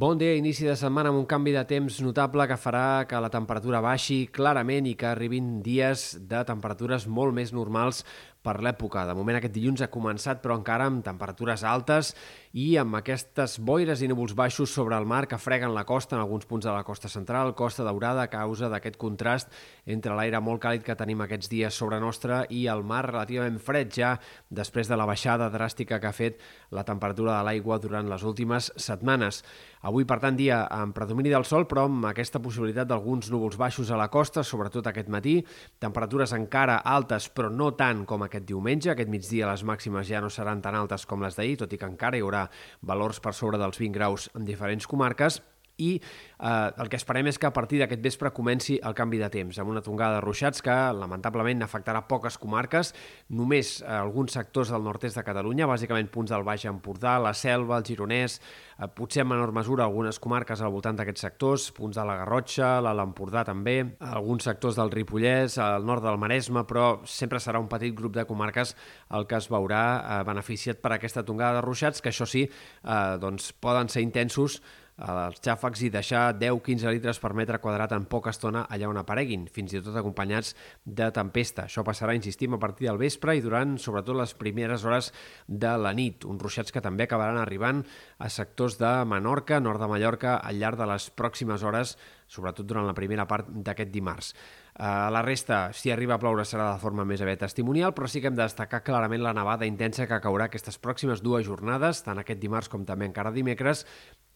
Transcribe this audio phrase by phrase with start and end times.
[0.00, 3.28] Bon dia, inici de setmana amb un canvi de temps notable que farà que la
[3.28, 8.00] temperatura baixi clarament i que arribin dies de temperatures molt més normals
[8.40, 9.04] per l'època.
[9.04, 12.14] De moment aquest dilluns ha començat, però encara amb temperatures altes
[12.56, 16.22] i amb aquestes boires i núvols baixos sobre el mar que freguen la costa en
[16.22, 19.52] alguns punts de la costa central, costa daurada, a causa d'aquest contrast
[19.84, 23.92] entre l'aire molt càlid que tenim aquests dies sobre nostra i el mar relativament fred
[23.92, 24.14] ja
[24.48, 26.40] després de la baixada dràstica que ha fet
[26.72, 29.44] la temperatura de l'aigua durant les últimes setmanes.
[29.80, 33.88] Avui, per tant, dia amb predomini del sol, però amb aquesta possibilitat d'alguns núvols baixos
[33.88, 35.38] a la costa, sobretot aquest matí,
[35.80, 38.90] temperatures encara altes, però no tant com aquest diumenge.
[38.92, 41.88] Aquest migdia les màximes ja no seran tan altes com les d'ahir, tot i que
[41.88, 42.44] encara hi haurà
[42.84, 45.40] valors per sobre dels 20 graus en diferents comarques
[45.80, 49.30] i eh, el que esperem és que a partir d'aquest vespre comenci el canvi de
[49.32, 52.92] temps, amb una tongada de ruixats que lamentablement afectarà poques comarques,
[53.36, 57.78] només eh, alguns sectors del nord-est de Catalunya, bàsicament punts del Baix Empordà, la Selva,
[57.80, 58.38] el Gironès,
[58.78, 62.72] eh, potser en menor mesura algunes comarques al voltant d'aquests sectors, punts de la Garrotxa,
[62.84, 67.94] l'Empordà també, alguns sectors del Ripollès, al nord del Maresme, però sempre serà un petit
[67.96, 68.74] grup de comarques
[69.16, 73.00] el que es veurà eh, beneficiat per aquesta tongada de ruixats, que això sí, eh,
[73.22, 74.60] doncs poden ser intensos
[75.00, 79.46] els xàfecs i deixar 10-15 litres per metre quadrat en poca estona allà on apareguin,
[79.48, 81.64] fins i tot acompanyats de tempesta.
[81.66, 85.10] Això passarà, insistim, a partir del vespre i durant, sobretot, les primeres hores
[85.46, 86.26] de la nit.
[86.28, 87.84] Uns ruixats que també acabaran arribant
[88.18, 91.96] a sectors de Menorca, nord de Mallorca, al llarg de les pròximes hores,
[92.30, 94.34] sobretot durant la primera part d'aquest dimarts.
[94.74, 98.22] A la resta, si arriba a ploure, serà de forma més aviat testimonial, però sí
[98.22, 102.22] que hem de destacar clarament la nevada intensa que caurà aquestes pròximes dues jornades, tant
[102.22, 103.84] aquest dimarts com també encara dimecres,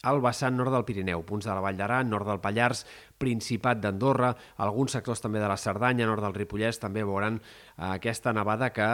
[0.05, 2.85] al vessant nord del Pirineu, punts de la Vall d'Aran, nord del Pallars,
[3.19, 8.35] Principat d'Andorra, alguns sectors també de la Cerdanya, nord del Ripollès, també veuran eh, aquesta
[8.37, 8.89] nevada que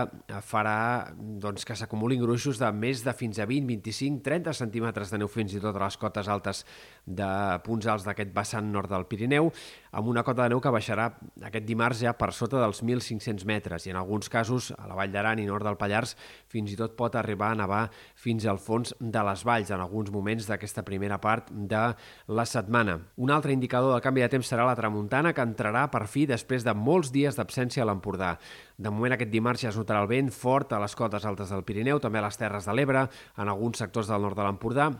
[0.46, 5.22] farà doncs, que s'acumulin gruixos de més de fins a 20, 25, 30 centímetres de
[5.22, 6.62] neu fins i tot a les cotes altes
[7.06, 7.30] de
[7.66, 9.50] punts alts d'aquest vessant nord del Pirineu,
[9.92, 11.08] amb una cota de neu que baixarà
[11.48, 15.12] aquest dimarts ja per sota dels 1.500 metres i en alguns casos a la Vall
[15.12, 16.16] d'Aran i nord del Pallars
[16.50, 17.82] fins i tot pot arribar a nevar
[18.14, 21.82] fins al fons de les valls en alguns moments d'aquesta primera part de
[22.28, 22.98] la setmana.
[23.16, 26.64] Un altre indicador del canvi de temps serà la tramuntana, que entrarà per fi després
[26.66, 28.36] de molts dies d'absència a l'Empordà.
[28.78, 31.64] De moment aquest dimarts ja es notarà el vent fort a les cotes altes del
[31.66, 34.90] Pirineu, també a les Terres de l'Ebre, en alguns sectors del nord de l'Empordà,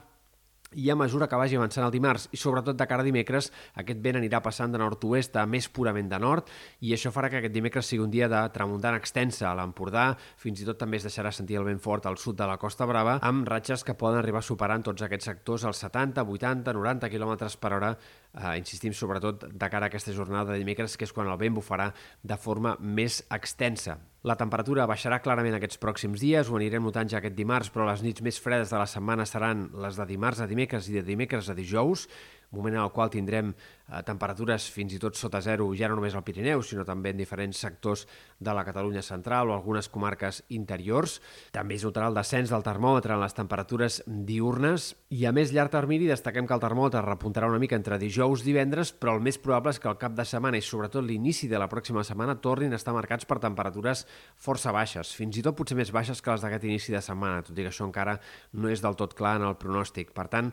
[0.75, 3.50] i a mesura que vagi avançant el dimarts i sobretot de cara a dimecres,
[3.82, 6.50] aquest vent anirà passant de nord-oest a més purament de nord
[6.86, 10.62] i això farà que aquest dimecres sigui un dia de tramuntana extensa a l'Empordà, fins
[10.62, 13.19] i tot també es deixarà sentir el vent fort al sud de la Costa Brava,
[13.26, 17.75] amb ratxes que poden arribar superant tots aquests sectors als 70, 80, 90 km per
[17.76, 17.91] hora,
[18.34, 21.59] eh, insistim sobretot de cara a aquesta jornada de dimecres, que és quan el vent
[21.59, 21.91] bufarà
[22.22, 23.98] de forma més extensa.
[24.28, 28.03] La temperatura baixarà clarament aquests pròxims dies, ho anirem notant ja aquest dimarts, però les
[28.04, 31.48] nits més fredes de la setmana seran les de dimarts a dimecres i de dimecres
[31.48, 32.04] a dijous,
[32.50, 36.16] moment en el qual tindrem eh, temperatures fins i tot sota zero, ja no només
[36.16, 38.06] al Pirineu, sinó també en diferents sectors
[38.38, 41.21] de la Catalunya central o algunes comarques interiors.
[41.55, 45.72] També es notarà el descens del termòmetre en les temperatures diurnes i a més llarg
[45.75, 49.39] termini destaquem que el termòmetre repuntarà una mica entre dijous i divendres, però el més
[49.39, 52.72] probable és que el cap de setmana i sobretot l'inici de la pròxima setmana tornin
[52.72, 54.06] a estar marcats per temperatures
[54.37, 57.59] força baixes, fins i tot potser més baixes que les d'aquest inici de setmana, tot
[57.59, 58.19] i que això encara
[58.53, 60.15] no és del tot clar en el pronòstic.
[60.16, 60.50] Per tant,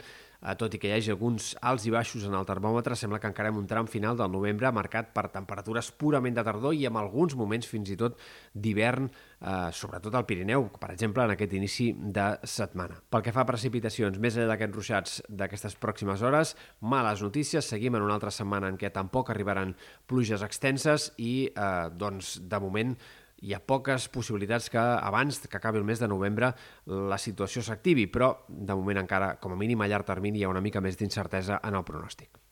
[0.57, 3.49] tot i que hi hagi alguns alts i baixos en el termòmetre, sembla que encara
[3.51, 7.35] hem un tram final del novembre marcat per temperatures purament de tardor i en alguns
[7.35, 8.17] moments fins i tot
[8.53, 13.01] d'hivern, eh, sobretot al Pirineu, per exemple, en aquest inici de setmana.
[13.09, 17.95] Pel que fa a precipitacions, més enllà d'aquests ruixats d'aquestes pròximes hores, males notícies, seguim
[17.95, 19.75] en una altra setmana en què tampoc arribaran
[20.07, 22.97] pluges extenses i, eh, doncs, de moment,
[23.41, 26.53] hi ha poques possibilitats que abans que acabi el mes de novembre
[26.85, 30.53] la situació s'activi, però de moment encara, com a mínim a llarg termini, hi ha
[30.53, 32.41] una mica més d'incertesa en el pronòstic.